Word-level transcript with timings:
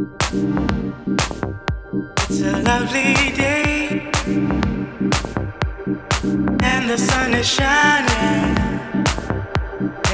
It's 0.00 0.08
a 2.40 2.62
lovely 2.62 3.12
day, 3.36 4.08
and 6.62 6.88
the 6.88 6.96
sun 6.96 7.34
is 7.34 7.46
shining 7.46 8.56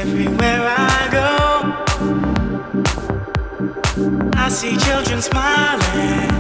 everywhere 0.01 0.75
I 0.77 1.09
go. 1.13 1.31
I 4.35 4.49
see 4.49 4.77
children 4.77 5.23
smiling. 5.23 6.31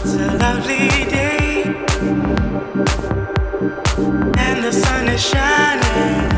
It's 0.00 0.14
a 0.14 0.38
lovely 0.38 1.04
day, 1.04 1.64
and 4.38 4.64
the 4.64 4.72
sun 4.72 5.08
is 5.08 5.20
shining. 5.22 6.29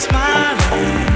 smiling. 0.00 1.09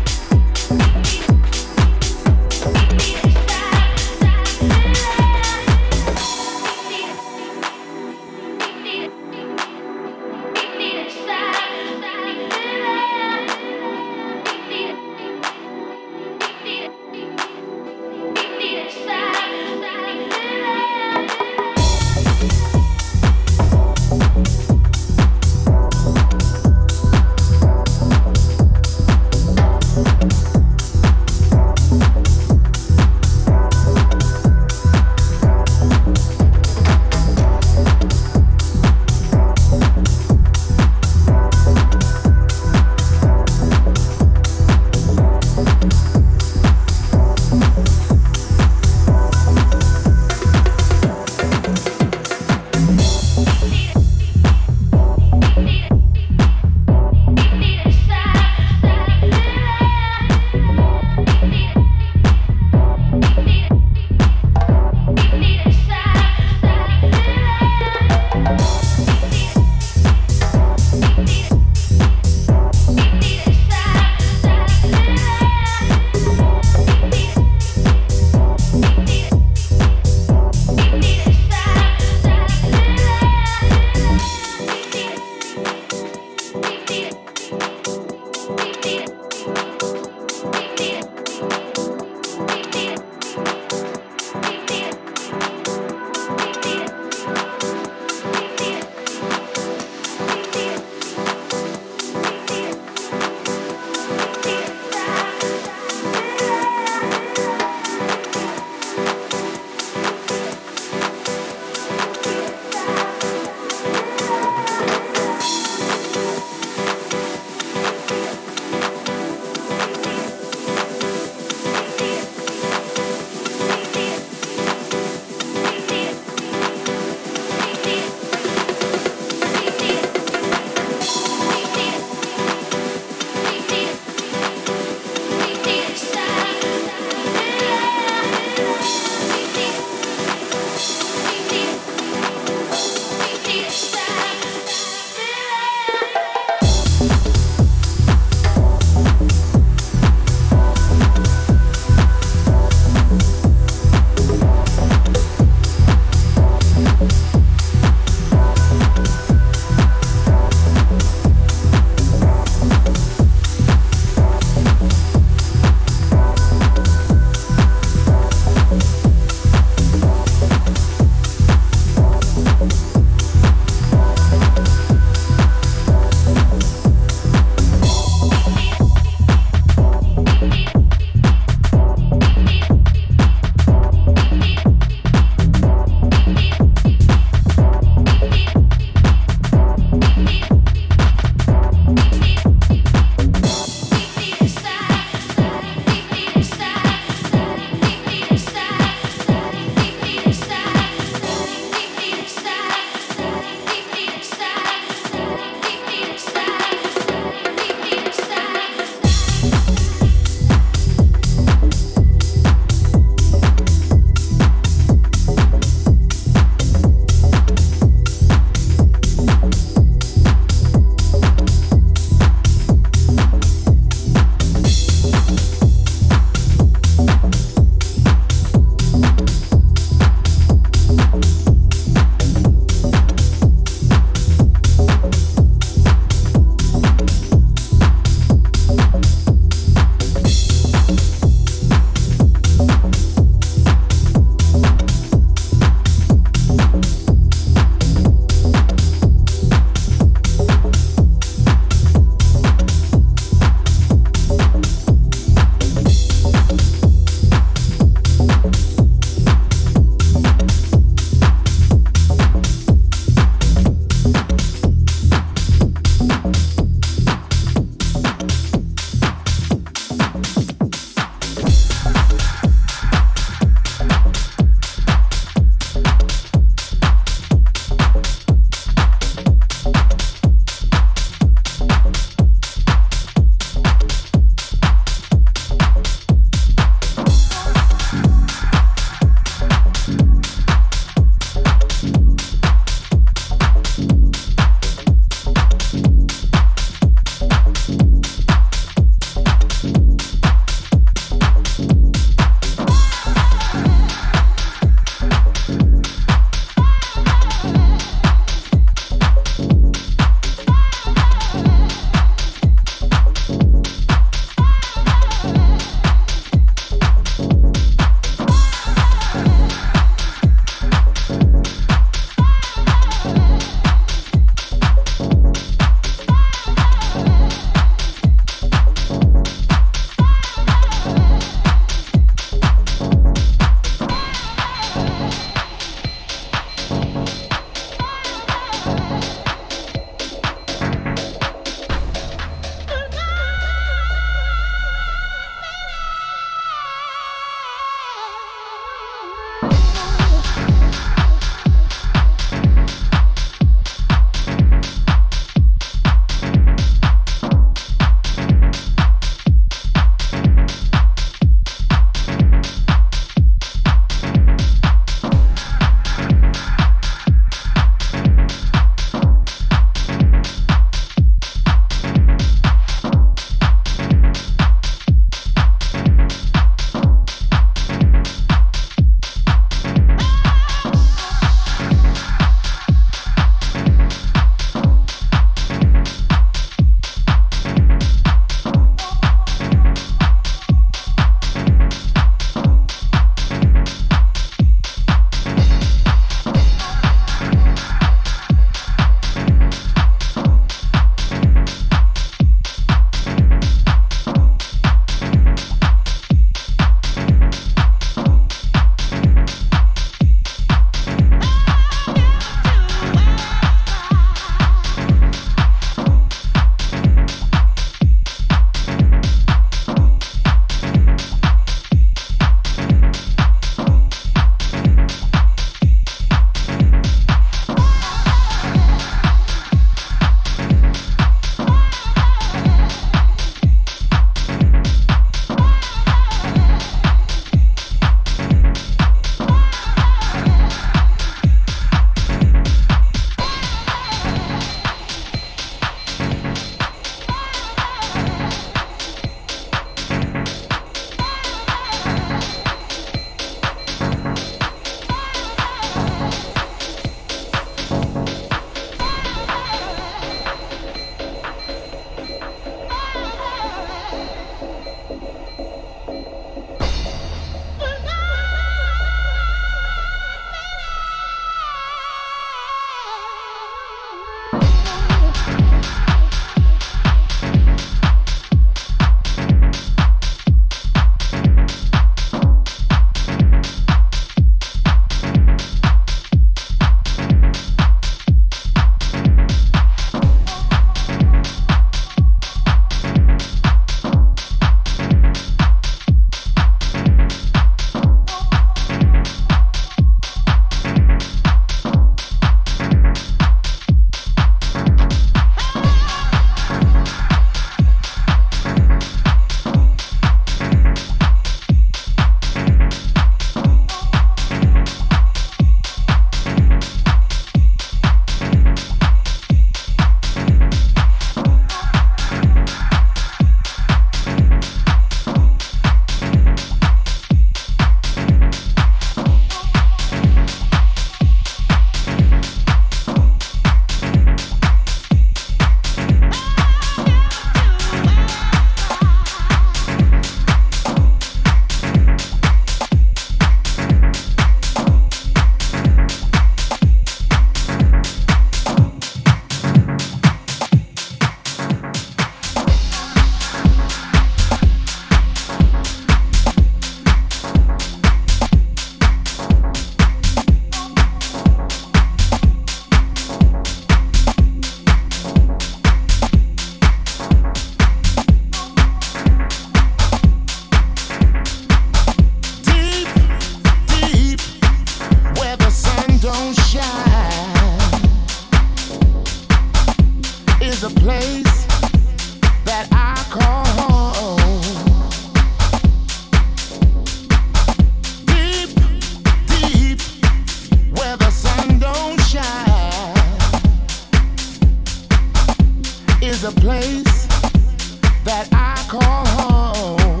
call 598.68 599.06
home, 599.06 600.00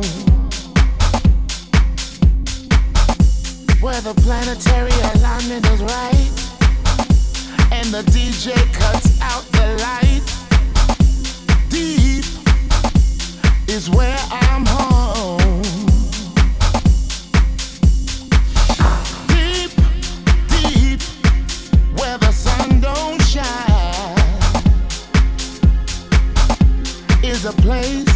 where 3.80 4.00
the 4.00 4.14
planetary 4.22 4.90
alignment 5.14 5.64
is 5.70 5.82
right, 5.82 6.30
and 7.72 7.86
the 7.94 8.02
DJ 8.10 8.54
cuts 8.72 9.20
out 9.20 9.44
the 9.52 9.76
light. 9.86 10.22
Deep 11.68 12.24
is 13.68 13.88
where 13.88 14.18
I'm 14.32 14.66
home. 14.66 15.62
Deep, 19.28 19.70
deep, 20.48 21.00
where 22.00 22.18
the 22.18 22.32
sun 22.32 22.80
don't 22.80 23.22
shine, 23.22 24.16
is 27.22 27.44
a 27.44 27.52
place 27.62 28.15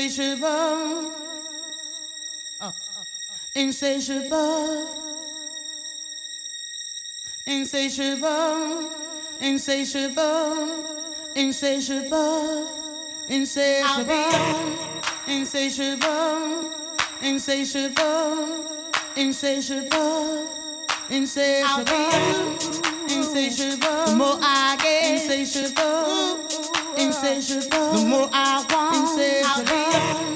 insatiable, 0.00 1.12
insatiable, 3.54 4.88
insatiable, 7.46 8.90
insatiable, 9.42 10.86
insatiable, 11.36 12.66
insatiable, 13.28 14.32
insatiable, 15.28 16.64
insatiable, 17.20 18.56
insatiable, 19.16 20.46
insatiable, 21.10 22.10
insatiable. 23.10 24.16
More 24.16 24.38
I 24.40 24.78
get, 24.80 25.12
insatiable. 25.12 26.49
The 27.00 28.04
more 28.06 28.28
I 28.30 28.62
want, 28.68 29.18
I'll 29.46 30.24
be 30.24 30.29